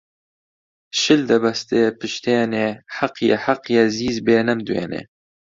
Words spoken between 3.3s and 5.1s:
حەقیە زیز بێ نەمدوێنێ